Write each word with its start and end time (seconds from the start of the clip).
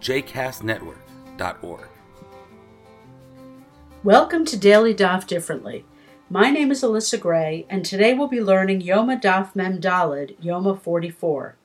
jcastnetwork.org. 0.00 1.88
Welcome 4.02 4.44
to 4.46 4.56
Daily 4.56 4.94
Daf 4.94 5.26
Differently. 5.26 5.84
My 6.30 6.50
name 6.50 6.70
is 6.70 6.82
Alyssa 6.82 7.20
Gray, 7.20 7.66
and 7.68 7.84
today 7.84 8.14
we'll 8.14 8.28
be 8.28 8.40
learning 8.40 8.80
Yoma 8.80 9.20
Daf 9.20 9.54
Mem 9.54 9.78
Dalid, 9.78 10.36
Yoma 10.42 10.80
44. 10.80 11.56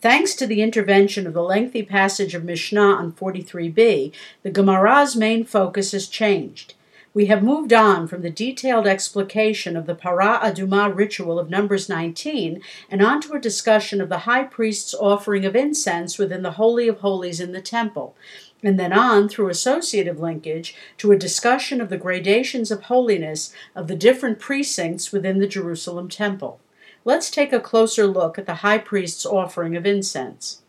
Thanks 0.00 0.34
to 0.36 0.46
the 0.46 0.62
intervention 0.62 1.26
of 1.26 1.34
the 1.34 1.42
lengthy 1.42 1.82
passage 1.82 2.34
of 2.34 2.44
Mishnah 2.44 2.80
on 2.80 3.12
43b, 3.12 4.12
the 4.44 4.50
Gemara's 4.50 5.16
main 5.16 5.44
focus 5.44 5.90
has 5.90 6.06
changed. 6.06 6.74
We 7.18 7.26
have 7.26 7.42
moved 7.42 7.72
on 7.72 8.06
from 8.06 8.22
the 8.22 8.30
detailed 8.30 8.86
explication 8.86 9.76
of 9.76 9.86
the 9.86 9.96
Para 9.96 10.38
Aduma 10.40 10.94
ritual 10.94 11.40
of 11.40 11.50
Numbers 11.50 11.88
19 11.88 12.62
and 12.88 13.02
on 13.02 13.20
to 13.22 13.32
a 13.32 13.40
discussion 13.40 14.00
of 14.00 14.08
the 14.08 14.18
high 14.18 14.44
priest's 14.44 14.94
offering 14.94 15.44
of 15.44 15.56
incense 15.56 16.16
within 16.16 16.42
the 16.42 16.52
Holy 16.52 16.86
of 16.86 17.00
Holies 17.00 17.40
in 17.40 17.50
the 17.50 17.60
temple, 17.60 18.14
and 18.62 18.78
then 18.78 18.92
on 18.92 19.28
through 19.28 19.48
associative 19.48 20.20
linkage 20.20 20.76
to 20.98 21.10
a 21.10 21.18
discussion 21.18 21.80
of 21.80 21.88
the 21.88 21.98
gradations 21.98 22.70
of 22.70 22.82
holiness 22.82 23.52
of 23.74 23.88
the 23.88 23.96
different 23.96 24.38
precincts 24.38 25.10
within 25.10 25.40
the 25.40 25.48
Jerusalem 25.48 26.08
temple. 26.08 26.60
Let's 27.04 27.32
take 27.32 27.52
a 27.52 27.58
closer 27.58 28.06
look 28.06 28.38
at 28.38 28.46
the 28.46 28.62
high 28.62 28.78
priest's 28.78 29.26
offering 29.26 29.74
of 29.74 29.84
incense. 29.84 30.62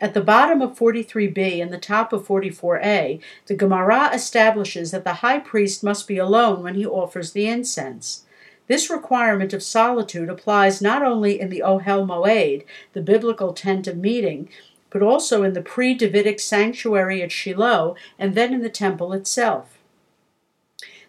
At 0.00 0.14
the 0.14 0.20
bottom 0.20 0.62
of 0.62 0.78
43b 0.78 1.60
and 1.60 1.72
the 1.72 1.78
top 1.78 2.12
of 2.12 2.26
44a, 2.26 3.20
the 3.46 3.54
Gemara 3.54 4.10
establishes 4.14 4.92
that 4.92 5.02
the 5.02 5.14
high 5.14 5.40
priest 5.40 5.82
must 5.82 6.06
be 6.06 6.18
alone 6.18 6.62
when 6.62 6.74
he 6.74 6.86
offers 6.86 7.32
the 7.32 7.48
incense. 7.48 8.24
This 8.68 8.90
requirement 8.90 9.52
of 9.52 9.62
solitude 9.62 10.28
applies 10.28 10.80
not 10.80 11.02
only 11.02 11.40
in 11.40 11.48
the 11.48 11.62
Ohel 11.64 12.06
Moed, 12.06 12.64
the 12.92 13.00
biblical 13.00 13.52
tent 13.52 13.88
of 13.88 13.96
meeting, 13.96 14.48
but 14.90 15.02
also 15.02 15.42
in 15.42 15.54
the 15.54 15.62
pre 15.62 15.94
Davidic 15.94 16.38
sanctuary 16.38 17.20
at 17.20 17.32
Shiloh 17.32 17.96
and 18.18 18.34
then 18.34 18.54
in 18.54 18.62
the 18.62 18.70
temple 18.70 19.12
itself. 19.12 19.78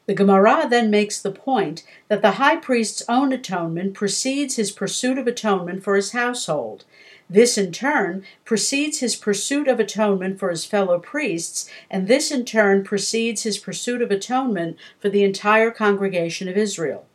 The 0.07 0.15
Gemara 0.15 0.65
then 0.67 0.89
makes 0.89 1.21
the 1.21 1.31
point 1.31 1.83
that 2.07 2.23
the 2.23 2.31
high 2.31 2.55
priest's 2.55 3.03
own 3.07 3.31
atonement 3.31 3.93
precedes 3.93 4.55
his 4.55 4.71
pursuit 4.71 5.19
of 5.19 5.27
atonement 5.27 5.83
for 5.83 5.95
his 5.95 6.13
household. 6.13 6.85
This, 7.29 7.59
in 7.59 7.71
turn, 7.71 8.23
precedes 8.43 9.01
his 9.01 9.15
pursuit 9.15 9.67
of 9.67 9.79
atonement 9.79 10.39
for 10.39 10.49
his 10.49 10.65
fellow 10.65 10.97
priests, 10.97 11.69
and 11.87 12.07
this, 12.07 12.31
in 12.31 12.43
turn, 12.43 12.83
precedes 12.83 13.43
his 13.43 13.59
pursuit 13.59 14.01
of 14.01 14.09
atonement 14.09 14.77
for 14.99 15.09
the 15.09 15.23
entire 15.23 15.69
congregation 15.69 16.49
of 16.49 16.57
Israel. 16.57 17.05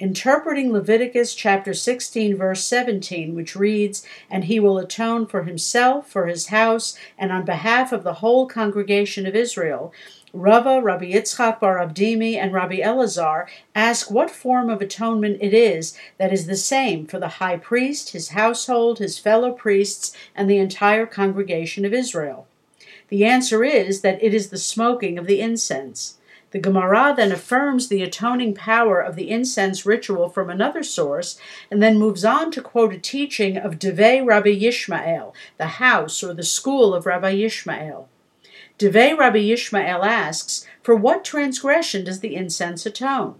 Interpreting 0.00 0.72
Leviticus 0.72 1.34
chapter 1.34 1.74
16, 1.74 2.36
verse 2.36 2.64
17, 2.64 3.34
which 3.34 3.54
reads, 3.54 4.04
And 4.30 4.44
he 4.44 4.58
will 4.58 4.78
atone 4.78 5.26
for 5.26 5.44
himself, 5.44 6.10
for 6.10 6.26
his 6.26 6.46
house, 6.46 6.98
and 7.18 7.30
on 7.30 7.44
behalf 7.44 7.92
of 7.92 8.02
the 8.02 8.14
whole 8.14 8.48
congregation 8.48 9.26
of 9.26 9.36
Israel, 9.36 9.92
Rava, 10.32 10.80
Rabbi 10.80 11.06
Yitzchak 11.06 11.58
bar 11.58 11.78
Abdimi, 11.78 12.36
and 12.36 12.52
Rabbi 12.52 12.76
Elazar 12.76 13.48
ask 13.74 14.12
what 14.12 14.30
form 14.30 14.70
of 14.70 14.80
atonement 14.80 15.38
it 15.40 15.52
is 15.52 15.98
that 16.18 16.32
is 16.32 16.46
the 16.46 16.56
same 16.56 17.04
for 17.04 17.18
the 17.18 17.40
high 17.40 17.56
priest, 17.56 18.10
his 18.10 18.28
household, 18.28 19.00
his 19.00 19.18
fellow 19.18 19.50
priests, 19.50 20.14
and 20.36 20.48
the 20.48 20.58
entire 20.58 21.04
congregation 21.04 21.84
of 21.84 21.92
Israel. 21.92 22.46
The 23.08 23.24
answer 23.24 23.64
is 23.64 24.02
that 24.02 24.22
it 24.22 24.32
is 24.32 24.50
the 24.50 24.58
smoking 24.58 25.18
of 25.18 25.26
the 25.26 25.40
incense. 25.40 26.18
The 26.52 26.60
Gemara 26.60 27.12
then 27.16 27.32
affirms 27.32 27.88
the 27.88 28.02
atoning 28.02 28.54
power 28.54 29.00
of 29.00 29.16
the 29.16 29.30
incense 29.30 29.84
ritual 29.84 30.28
from 30.28 30.48
another 30.48 30.84
source, 30.84 31.40
and 31.72 31.82
then 31.82 31.98
moves 31.98 32.24
on 32.24 32.52
to 32.52 32.62
quote 32.62 32.94
a 32.94 32.98
teaching 32.98 33.56
of 33.56 33.80
Devei 33.80 34.24
Rabbi 34.24 34.54
Yishmael, 34.54 35.32
the 35.58 35.66
house 35.66 36.22
or 36.22 36.34
the 36.34 36.44
school 36.44 36.94
of 36.94 37.04
Rabbi 37.04 37.34
Yishmael. 37.34 38.06
Devei 38.80 39.14
Rabbi 39.14 39.40
Yishmael 39.40 40.06
asks, 40.06 40.66
For 40.82 40.96
what 40.96 41.22
transgression 41.22 42.02
does 42.02 42.20
the 42.20 42.34
incense 42.34 42.86
atone? 42.86 43.34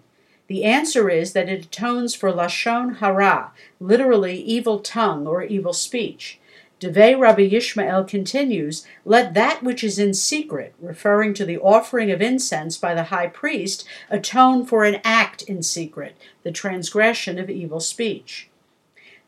The 0.49 0.65
answer 0.65 1.09
is 1.09 1.33
that 1.33 1.49
it 1.49 1.65
atones 1.65 2.15
for 2.15 2.31
Lashon 2.31 2.99
Hara, 2.99 3.53
literally 3.81 4.37
evil 4.37 4.81
tongue 4.81 5.27
or 5.27 5.43
evil 5.43 5.73
speech. 5.73 6.39
Devei 6.78 7.19
Rabbi 7.19 7.49
Yishmael 7.49 8.06
continues, 8.06 8.87
Let 9.06 9.33
that 9.33 9.62
which 9.62 9.83
is 9.83 9.99
in 9.99 10.12
secret, 10.12 10.75
referring 10.78 11.33
to 11.33 11.47
the 11.47 11.57
offering 11.57 12.11
of 12.11 12.21
incense 12.21 12.77
by 12.77 12.95
the 12.95 13.05
high 13.05 13.28
priest, 13.28 13.87
atone 14.11 14.67
for 14.67 14.84
an 14.84 15.01
act 15.05 15.41
in 15.41 15.62
secret, 15.62 16.19
the 16.43 16.53
transgression 16.53 17.39
of 17.39 17.49
evil 17.49 17.81
speech. 17.81 18.50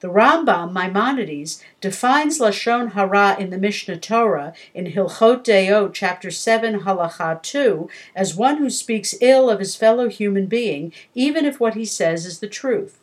The 0.03 0.09
Rambam 0.09 0.73
Maimonides 0.73 1.63
defines 1.81 2.41
lashon 2.41 2.91
hara 2.91 3.37
in 3.39 3.51
the 3.51 3.57
Mishnah 3.57 3.99
Torah 3.99 4.53
in 4.75 4.87
Hilchot 4.87 5.45
Deot, 5.45 5.95
chapter 5.95 6.29
seven, 6.29 6.81
halacha 6.81 7.41
two, 7.41 7.89
as 8.13 8.35
one 8.35 8.57
who 8.57 8.69
speaks 8.69 9.15
ill 9.21 9.49
of 9.49 9.61
his 9.61 9.77
fellow 9.77 10.09
human 10.09 10.47
being, 10.47 10.93
even 11.15 11.45
if 11.45 11.61
what 11.61 11.75
he 11.75 11.85
says 11.85 12.27
is 12.27 12.41
the 12.41 12.49
truth. 12.49 12.99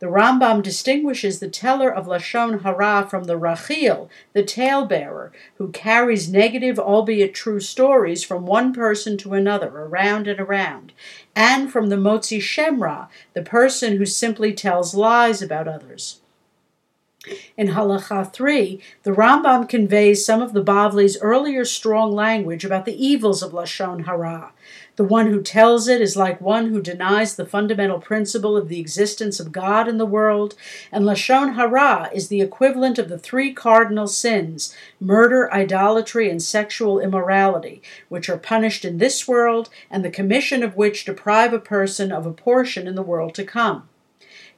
The 0.00 0.06
Rambam 0.06 0.60
distinguishes 0.60 1.38
the 1.38 1.48
teller 1.48 1.88
of 1.88 2.08
lashon 2.08 2.62
hara 2.62 3.06
from 3.08 3.24
the 3.24 3.38
rachil, 3.38 4.08
the 4.32 4.42
talebearer, 4.42 5.30
who 5.58 5.70
carries 5.70 6.28
negative, 6.28 6.80
albeit 6.80 7.32
true, 7.32 7.60
stories 7.60 8.24
from 8.24 8.44
one 8.44 8.72
person 8.72 9.16
to 9.18 9.34
another, 9.34 9.68
around 9.68 10.26
and 10.26 10.40
around, 10.40 10.94
and 11.36 11.70
from 11.70 11.90
the 11.90 11.96
motzi 11.96 12.40
shemra, 12.40 13.06
the 13.34 13.42
person 13.42 13.98
who 13.98 14.04
simply 14.04 14.52
tells 14.52 14.96
lies 14.96 15.40
about 15.40 15.68
others. 15.68 16.22
In 17.56 17.68
Halacha 17.68 18.32
3, 18.32 18.80
the 19.02 19.12
Rambam 19.12 19.68
conveys 19.68 20.26
some 20.26 20.42
of 20.42 20.52
the 20.52 20.62
Bavli's 20.62 21.16
earlier 21.20 21.64
strong 21.64 22.12
language 22.12 22.64
about 22.64 22.84
the 22.84 23.06
evils 23.06 23.42
of 23.42 23.52
Lashon 23.52 24.04
Hara. 24.04 24.52
The 24.96 25.04
one 25.04 25.26
who 25.28 25.42
tells 25.42 25.88
it 25.88 26.00
is 26.00 26.16
like 26.16 26.40
one 26.40 26.68
who 26.68 26.82
denies 26.82 27.34
the 27.34 27.46
fundamental 27.46 27.98
principle 27.98 28.56
of 28.56 28.68
the 28.68 28.78
existence 28.78 29.40
of 29.40 29.52
God 29.52 29.88
in 29.88 29.98
the 29.98 30.06
world, 30.06 30.54
and 30.92 31.04
Lashon 31.04 31.54
Hara 31.54 32.10
is 32.12 32.28
the 32.28 32.40
equivalent 32.40 32.98
of 32.98 33.08
the 33.08 33.18
three 33.18 33.52
cardinal 33.52 34.06
sins 34.06 34.74
murder, 35.00 35.52
idolatry, 35.52 36.28
and 36.28 36.42
sexual 36.42 37.00
immorality, 37.00 37.82
which 38.08 38.28
are 38.28 38.38
punished 38.38 38.84
in 38.84 38.98
this 38.98 39.26
world, 39.26 39.70
and 39.90 40.04
the 40.04 40.10
commission 40.10 40.62
of 40.62 40.76
which 40.76 41.04
deprive 41.04 41.52
a 41.52 41.58
person 41.58 42.12
of 42.12 42.26
a 42.26 42.32
portion 42.32 42.86
in 42.86 42.94
the 42.94 43.02
world 43.02 43.34
to 43.34 43.44
come. 43.44 43.88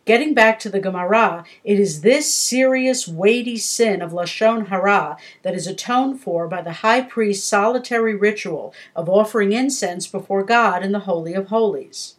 Getting 0.07 0.35
back 0.35 0.61
to 0.61 0.71
the 0.71 0.79
Gemara, 0.79 1.45
it 1.65 1.81
is 1.81 2.03
this 2.03 2.33
serious, 2.33 3.09
weighty 3.09 3.57
sin 3.57 4.01
of 4.01 4.13
Lashon 4.13 4.69
Hara 4.69 5.17
that 5.43 5.57
is 5.57 5.67
atoned 5.67 6.21
for 6.21 6.47
by 6.47 6.63
the 6.63 6.75
high 6.75 7.01
priest's 7.01 7.45
solitary 7.45 8.15
ritual 8.15 8.73
of 8.95 9.09
offering 9.09 9.53
incense 9.53 10.07
before 10.07 10.45
God 10.45 10.85
in 10.85 10.93
the 10.93 11.01
Holy 11.01 11.35
of 11.35 11.49
Holies. 11.49 12.15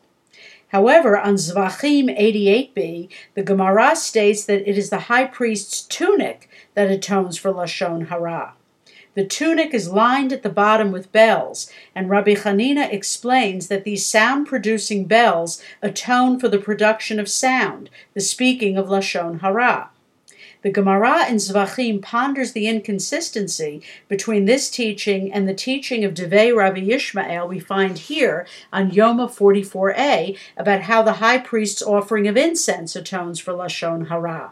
However, 0.74 1.18
on 1.18 1.36
Zvachim 1.36 2.14
88b, 2.14 3.08
the 3.36 3.44
Gemara 3.44 3.96
states 3.96 4.44
that 4.44 4.70
it 4.70 4.78
is 4.78 4.90
the 4.90 5.08
high 5.08 5.26
priest's 5.26 5.82
tunic 5.82 6.50
that 6.74 6.92
atones 6.92 7.38
for 7.38 7.54
Lashon 7.54 8.10
Hara. 8.10 8.57
The 9.18 9.26
tunic 9.26 9.74
is 9.74 9.90
lined 9.90 10.32
at 10.32 10.44
the 10.44 10.48
bottom 10.50 10.92
with 10.92 11.12
bells, 11.12 11.72
and 11.96 12.08
Rabbi 12.08 12.36
Hanina 12.36 12.94
explains 12.94 13.68
that 13.68 13.84
these 13.84 14.06
sound 14.06 14.46
producing 14.46 15.06
bells 15.06 15.60
atone 15.82 16.40
for 16.40 16.48
the 16.48 16.60
production 16.60 17.20
of 17.20 17.28
sound, 17.28 17.90
the 18.14 18.22
speaking 18.22 18.78
of 18.78 18.90
Lashon 18.90 19.40
Hara. 19.40 19.90
The 20.62 20.70
Gemara 20.70 21.28
in 21.28 21.38
Zvachim 21.38 22.00
ponders 22.00 22.52
the 22.52 22.68
inconsistency 22.68 23.82
between 24.08 24.46
this 24.46 24.70
teaching 24.70 25.34
and 25.34 25.50
the 25.50 25.56
teaching 25.56 26.06
of 26.06 26.14
Devei 26.14 26.56
Rabbi 26.56 26.82
Yishmael 26.82 27.50
we 27.50 27.60
find 27.60 27.98
here 27.98 28.46
on 28.72 28.92
Yoma 28.92 29.28
44a 29.28 30.38
about 30.56 30.82
how 30.82 31.02
the 31.02 31.14
high 31.14 31.40
priest's 31.40 31.82
offering 31.82 32.28
of 32.28 32.38
incense 32.38 32.96
atones 32.96 33.40
for 33.40 33.54
Lashon 33.54 34.10
Hara. 34.10 34.52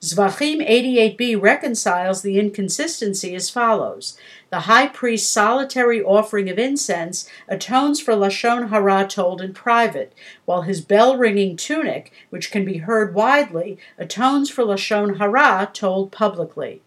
Zvachim 0.00 0.66
88b 0.68 1.40
reconciles 1.40 2.22
the 2.22 2.38
inconsistency 2.38 3.34
as 3.34 3.48
follows. 3.48 4.18
The 4.50 4.60
high 4.60 4.86
priest's 4.86 5.28
solitary 5.28 6.02
offering 6.02 6.50
of 6.50 6.58
incense 6.58 7.28
atones 7.48 8.00
for 8.00 8.14
Lashon 8.14 8.68
Hara 8.68 9.06
told 9.08 9.40
in 9.40 9.54
private, 9.54 10.12
while 10.44 10.62
his 10.62 10.80
bell 10.80 11.16
ringing 11.16 11.56
tunic, 11.56 12.12
which 12.30 12.50
can 12.50 12.64
be 12.64 12.78
heard 12.78 13.14
widely, 13.14 13.78
atones 13.98 14.50
for 14.50 14.62
Lashon 14.62 15.18
Hara 15.18 15.70
told 15.72 16.12
publicly. 16.12 16.82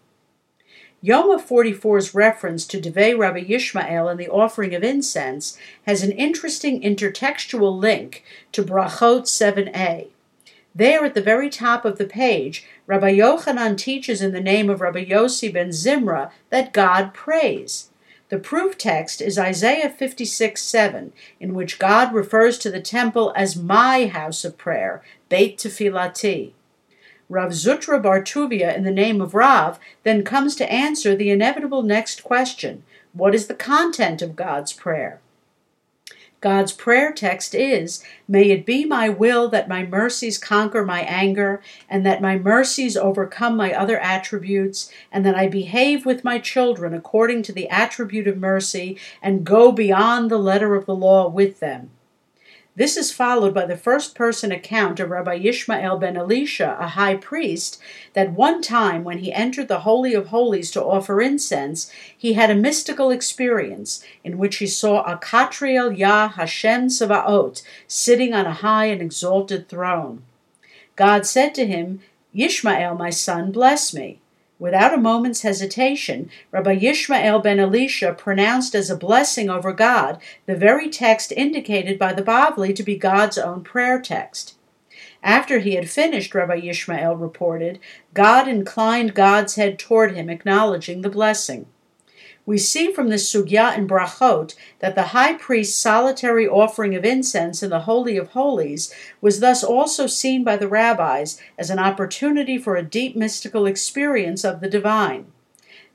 Yoma 1.04 1.40
44's 1.40 2.12
reference 2.12 2.66
to 2.66 2.80
Devei 2.80 3.16
Rabbi 3.16 3.44
Yishmael 3.44 4.10
and 4.10 4.18
the 4.18 4.28
offering 4.28 4.74
of 4.74 4.82
incense 4.82 5.56
has 5.86 6.02
an 6.02 6.10
interesting 6.12 6.80
intertextual 6.82 7.78
link 7.78 8.24
to 8.50 8.64
Brachot 8.64 9.22
7a. 9.22 10.08
There 10.78 11.04
at 11.04 11.14
the 11.14 11.20
very 11.20 11.50
top 11.50 11.84
of 11.84 11.98
the 11.98 12.04
page, 12.04 12.64
Rabbi 12.86 13.16
Yochanan 13.16 13.76
teaches 13.76 14.22
in 14.22 14.30
the 14.30 14.40
name 14.40 14.70
of 14.70 14.80
Rabbi 14.80 15.06
Yossi 15.06 15.52
ben 15.52 15.70
Zimra 15.70 16.30
that 16.50 16.72
God 16.72 17.12
prays. 17.12 17.90
The 18.28 18.38
proof 18.38 18.78
text 18.78 19.20
is 19.20 19.40
Isaiah 19.40 19.90
56 19.90 20.62
7, 20.62 21.12
in 21.40 21.54
which 21.54 21.80
God 21.80 22.14
refers 22.14 22.58
to 22.58 22.70
the 22.70 22.80
temple 22.80 23.32
as 23.34 23.56
my 23.56 24.06
house 24.06 24.44
of 24.44 24.56
prayer, 24.56 25.02
Beit 25.28 25.58
Tefillati. 25.58 26.52
Rav 27.28 27.50
Zutra 27.50 28.00
bar 28.00 28.22
Tuvia, 28.22 28.72
in 28.76 28.84
the 28.84 28.92
name 28.92 29.20
of 29.20 29.34
Rav, 29.34 29.80
then 30.04 30.22
comes 30.22 30.54
to 30.54 30.72
answer 30.72 31.16
the 31.16 31.30
inevitable 31.30 31.82
next 31.82 32.22
question 32.22 32.84
What 33.12 33.34
is 33.34 33.48
the 33.48 33.54
content 33.54 34.22
of 34.22 34.36
God's 34.36 34.72
prayer? 34.72 35.18
God's 36.40 36.72
prayer 36.72 37.12
text 37.12 37.54
is 37.54 38.04
May 38.28 38.50
it 38.50 38.64
be 38.64 38.84
my 38.84 39.08
will 39.08 39.48
that 39.48 39.68
my 39.68 39.84
mercies 39.84 40.38
conquer 40.38 40.84
my 40.84 41.00
anger, 41.00 41.60
and 41.88 42.06
that 42.06 42.22
my 42.22 42.38
mercies 42.38 42.96
overcome 42.96 43.56
my 43.56 43.72
other 43.72 43.98
attributes, 43.98 44.92
and 45.10 45.26
that 45.26 45.34
I 45.34 45.48
behave 45.48 46.06
with 46.06 46.22
my 46.22 46.38
children 46.38 46.94
according 46.94 47.42
to 47.44 47.52
the 47.52 47.68
attribute 47.68 48.28
of 48.28 48.38
mercy, 48.38 48.98
and 49.20 49.44
go 49.44 49.72
beyond 49.72 50.30
the 50.30 50.38
letter 50.38 50.76
of 50.76 50.86
the 50.86 50.94
law 50.94 51.28
with 51.28 51.58
them. 51.58 51.90
This 52.78 52.96
is 52.96 53.10
followed 53.10 53.52
by 53.54 53.66
the 53.66 53.76
first 53.76 54.14
person 54.14 54.52
account 54.52 55.00
of 55.00 55.10
Rabbi 55.10 55.40
Yishmael 55.40 55.98
ben 55.98 56.16
Elisha, 56.16 56.76
a 56.78 56.86
high 56.86 57.16
priest, 57.16 57.80
that 58.12 58.34
one 58.34 58.62
time 58.62 59.02
when 59.02 59.18
he 59.18 59.32
entered 59.32 59.66
the 59.66 59.80
Holy 59.80 60.14
of 60.14 60.28
Holies 60.28 60.70
to 60.70 60.84
offer 60.84 61.20
incense, 61.20 61.90
he 62.16 62.34
had 62.34 62.52
a 62.52 62.54
mystical 62.54 63.10
experience 63.10 64.04
in 64.22 64.38
which 64.38 64.58
he 64.58 64.68
saw 64.68 65.02
Akatriel 65.02 65.90
Yah 65.98 66.28
Hashem 66.28 66.86
Savaot 66.86 67.64
sitting 67.88 68.32
on 68.32 68.46
a 68.46 68.52
high 68.52 68.84
and 68.84 69.02
exalted 69.02 69.68
throne. 69.68 70.22
God 70.94 71.26
said 71.26 71.56
to 71.56 71.66
him, 71.66 72.00
Yishmael, 72.32 72.96
my 72.96 73.10
son, 73.10 73.50
bless 73.50 73.92
me. 73.92 74.20
Without 74.58 74.92
a 74.92 74.98
moment's 74.98 75.42
hesitation, 75.42 76.30
Rabbi 76.50 76.78
Yishmael 76.78 77.40
ben 77.42 77.60
Elisha 77.60 78.12
pronounced 78.12 78.74
as 78.74 78.90
a 78.90 78.96
blessing 78.96 79.48
over 79.48 79.72
God 79.72 80.20
the 80.46 80.56
very 80.56 80.88
text 80.88 81.32
indicated 81.32 81.98
by 81.98 82.12
the 82.12 82.22
Bavli 82.22 82.74
to 82.74 82.82
be 82.82 82.96
God's 82.96 83.38
own 83.38 83.62
prayer 83.62 84.00
text. 84.00 84.56
After 85.22 85.60
he 85.60 85.76
had 85.76 85.88
finished, 85.88 86.34
Rabbi 86.34 86.60
Yishmael 86.60 87.20
reported, 87.20 87.78
God 88.14 88.48
inclined 88.48 89.14
God's 89.14 89.54
head 89.54 89.78
toward 89.78 90.16
him, 90.16 90.28
acknowledging 90.28 91.02
the 91.02 91.08
blessing. 91.08 91.66
We 92.48 92.56
see 92.56 92.90
from 92.90 93.10
this 93.10 93.30
sugya 93.30 93.76
in 93.76 93.86
Brachot 93.86 94.54
that 94.78 94.94
the 94.94 95.12
high 95.12 95.34
priest's 95.34 95.78
solitary 95.78 96.48
offering 96.48 96.94
of 96.94 97.04
incense 97.04 97.62
in 97.62 97.68
the 97.68 97.80
Holy 97.80 98.16
of 98.16 98.28
Holies 98.28 98.90
was 99.20 99.40
thus 99.40 99.62
also 99.62 100.06
seen 100.06 100.44
by 100.44 100.56
the 100.56 100.66
rabbis 100.66 101.38
as 101.58 101.68
an 101.68 101.78
opportunity 101.78 102.56
for 102.56 102.74
a 102.74 102.82
deep 102.82 103.14
mystical 103.14 103.66
experience 103.66 104.44
of 104.44 104.60
the 104.60 104.68
divine. 104.70 105.26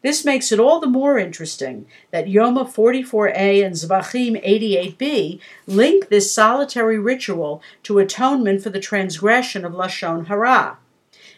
This 0.03 0.23
makes 0.23 0.51
it 0.51 0.59
all 0.59 0.79
the 0.79 0.85
more 0.85 1.17
interesting 1.17 1.87
that 2.11 2.27
Yoma 2.27 2.71
44a 2.71 3.65
and 3.65 3.73
Zvachim 3.73 4.39
88b 4.45 5.39
link 5.65 6.09
this 6.09 6.31
solitary 6.31 6.99
ritual 6.99 7.63
to 7.81 7.97
atonement 7.97 8.61
for 8.61 8.69
the 8.69 8.79
transgression 8.79 9.65
of 9.65 9.73
Lashon 9.73 10.27
Hara. 10.27 10.77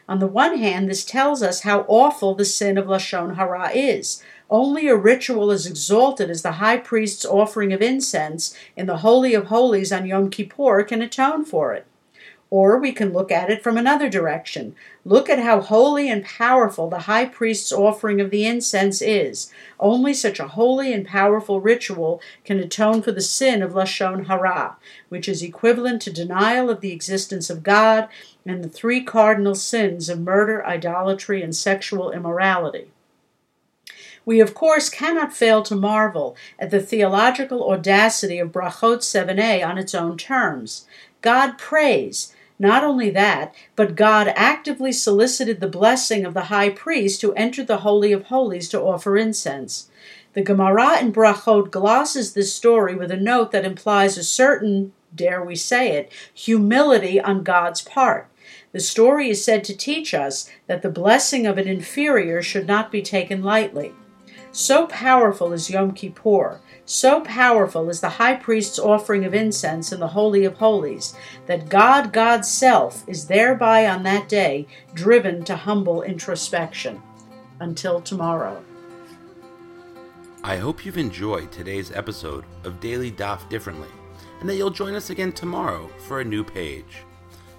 On 0.08 0.20
the 0.20 0.28
one 0.28 0.58
hand, 0.58 0.88
this 0.90 1.04
tells 1.04 1.42
us 1.42 1.62
how 1.62 1.86
awful 1.88 2.36
the 2.36 2.46
sin 2.46 2.78
of 2.78 2.86
Lashon 2.86 3.38
Hara 3.38 3.72
is, 3.72 4.22
only 4.50 4.88
a 4.88 4.96
ritual 4.96 5.52
as 5.52 5.66
exalted 5.66 6.30
as 6.30 6.42
the 6.42 6.54
high 6.54 6.78
priest's 6.78 7.26
offering 7.26 7.74
of 7.74 7.82
incense 7.82 8.56
in 8.76 8.86
the 8.86 8.98
Holy 8.98 9.34
of 9.34 9.48
Holies 9.48 9.92
on 9.92 10.06
Yom 10.06 10.30
Kippur 10.30 10.84
can 10.84 11.02
atone 11.02 11.46
for 11.46 11.74
it. 11.74 11.86
Or 12.52 12.78
we 12.78 12.92
can 12.92 13.12
look 13.12 13.32
at 13.32 13.50
it 13.50 13.64
from 13.64 13.76
another 13.76 14.08
direction. 14.08 14.76
Look 15.04 15.30
at 15.30 15.40
how 15.40 15.62
holy 15.62 16.10
and 16.10 16.24
powerful 16.24 16.90
the 16.90 17.00
high 17.00 17.26
priest's 17.26 17.72
offering 17.74 18.22
of 18.22 18.30
the 18.30 18.46
incense 18.46 19.02
is. 19.02 19.52
Only 19.80 20.14
such 20.14 20.40
a 20.40 20.50
holy 20.50 20.94
and 20.94 21.08
powerful 21.08 21.60
ritual 21.60 22.22
can 22.44 22.60
atone 22.60 23.02
for 23.02 23.12
the 23.12 23.22
sin 23.22 23.64
of 23.64 23.74
Lashon 23.74 24.28
Hara, 24.28 24.78
which 25.10 25.28
is 25.28 25.42
equivalent 25.42 26.04
to 26.04 26.14
denial 26.14 26.70
of 26.70 26.82
the 26.82 26.94
existence 26.94 27.50
of 27.50 27.64
God 27.64 28.08
and 28.46 28.64
the 28.64 28.70
three 28.70 29.04
cardinal 29.04 29.56
sins 29.56 30.08
of 30.08 30.20
murder, 30.20 30.64
idolatry, 30.66 31.42
and 31.42 31.56
sexual 31.56 32.12
immorality. 32.12 32.92
We, 34.26 34.40
of 34.40 34.56
course, 34.56 34.90
cannot 34.90 35.34
fail 35.34 35.62
to 35.64 35.76
marvel 35.76 36.36
at 36.58 36.72
the 36.72 36.82
theological 36.82 37.72
audacity 37.72 38.40
of 38.40 38.52
Brachot 38.52 39.00
7a 39.00 39.66
on 39.66 39.78
its 39.78 39.94
own 39.94 40.18
terms. 40.18 40.88
God 41.22 41.58
prays. 41.58 42.34
Not 42.58 42.84
only 42.84 43.10
that, 43.12 43.54
but 43.76 43.96
God 43.96 44.32
actively 44.36 44.92
solicited 44.92 45.60
the 45.60 45.68
blessing 45.68 46.26
of 46.26 46.34
the 46.34 46.46
high 46.46 46.70
priest 46.70 47.22
who 47.22 47.34
entered 47.34 47.68
the 47.68 47.80
Holy 47.80 48.14
of 48.14 48.26
Holies 48.26 48.70
to 48.70 48.82
offer 48.82 49.18
incense. 49.18 49.90
The 50.34 50.42
Gemara 50.42 51.00
in 51.00 51.12
Brachot 51.12 51.70
glosses 51.70 52.34
this 52.34 52.54
story 52.54 52.96
with 52.96 53.12
a 53.12 53.18
note 53.18 53.52
that 53.52 53.66
implies 53.66 54.18
a 54.18 54.24
certain, 54.24 54.94
dare 55.14 55.44
we 55.44 55.56
say 55.56 55.92
it, 55.92 56.12
humility 56.34 57.20
on 57.20 57.44
God's 57.44 57.82
part. 57.82 58.30
The 58.72 58.80
story 58.80 59.30
is 59.30 59.44
said 59.44 59.64
to 59.66 59.78
teach 59.78 60.14
us 60.14 60.50
that 60.68 60.82
the 60.82 60.90
blessing 60.90 61.46
of 61.46 61.58
an 61.58 61.68
inferior 61.68 62.42
should 62.42 62.68
not 62.68 62.92
be 62.92 63.02
taken 63.02 63.44
lightly. 63.44 63.94
So 64.56 64.88
powerful 64.88 65.52
is 65.52 65.70
Yom 65.70 65.92
Kippur, 65.92 66.62
so 66.86 67.20
powerful 67.20 67.90
is 67.90 68.00
the 68.00 68.08
high 68.08 68.36
priest's 68.36 68.80
offering 68.80 69.26
of 69.26 69.34
incense 69.34 69.92
in 69.92 70.00
the 70.00 70.08
Holy 70.08 70.46
of 70.46 70.54
Holies, 70.54 71.14
that 71.46 71.68
God, 71.68 72.14
God's 72.14 72.50
self, 72.50 73.04
is 73.06 73.28
thereby 73.28 73.86
on 73.86 74.04
that 74.04 74.30
day 74.30 74.66
driven 74.94 75.44
to 75.44 75.58
humble 75.58 76.04
introspection. 76.04 77.02
Until 77.60 78.00
tomorrow. 78.00 78.64
I 80.42 80.56
hope 80.56 80.86
you've 80.86 80.98
enjoyed 80.98 81.52
today's 81.52 81.92
episode 81.92 82.46
of 82.64 82.80
Daily 82.80 83.12
Daf 83.12 83.50
Differently, 83.50 83.92
and 84.40 84.48
that 84.48 84.56
you'll 84.56 84.70
join 84.70 84.96
us 84.96 85.10
again 85.10 85.34
tomorrow 85.34 85.90
for 86.08 86.22
a 86.22 86.26
new 86.26 86.46
page. 86.46 87.04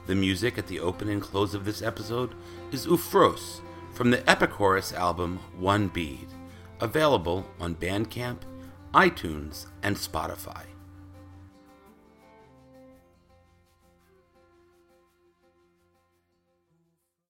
The 0.06 0.14
music 0.14 0.56
at 0.56 0.66
the 0.66 0.80
open 0.80 1.10
and 1.10 1.20
close 1.20 1.52
of 1.52 1.66
this 1.66 1.82
episode 1.82 2.34
is 2.72 2.86
Ufros 2.86 3.60
from 3.92 4.10
the 4.10 4.22
Epichorus 4.22 4.94
album 4.94 5.40
One 5.58 5.88
Bead 5.88 6.28
available 6.80 7.46
on 7.60 7.74
Bandcamp, 7.74 8.38
iTunes, 8.94 9.66
and 9.82 9.96
Spotify. 9.96 10.75